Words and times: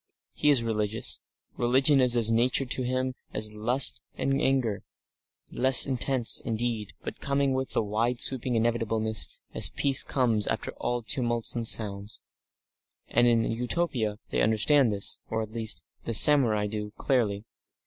He 0.33 0.49
is 0.49 0.63
religious; 0.63 1.19
religion 1.57 2.01
is 2.01 2.17
as 2.17 2.31
natural 2.31 2.67
to 2.69 2.81
him 2.81 3.13
as 3.35 3.53
lust 3.53 4.01
and 4.15 4.41
anger, 4.41 4.81
less 5.51 5.85
intense, 5.85 6.39
indeed, 6.39 6.93
but 7.03 7.19
coming 7.19 7.53
with 7.53 7.75
a 7.75 7.83
wide 7.83 8.19
sweeping 8.19 8.55
inevitableness 8.55 9.27
as 9.53 9.69
peace 9.69 10.01
comes 10.01 10.47
after 10.47 10.71
all 10.77 11.03
tumults 11.03 11.53
and 11.53 11.67
noises. 11.79 12.19
And 13.09 13.27
in 13.27 13.43
Utopia 13.51 14.17
they 14.29 14.41
understand 14.41 14.91
this, 14.91 15.19
or, 15.29 15.43
at 15.43 15.51
least, 15.51 15.83
the 16.05 16.15
samurai 16.15 16.65
do, 16.65 16.89
clearly. 16.97 17.45